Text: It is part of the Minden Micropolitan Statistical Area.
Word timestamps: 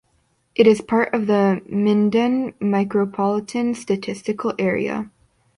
It 0.55 0.65
is 0.65 0.81
part 0.81 1.13
of 1.13 1.27
the 1.27 1.61
Minden 1.69 2.53
Micropolitan 2.53 3.75
Statistical 3.75 4.51
Area. 4.57 5.11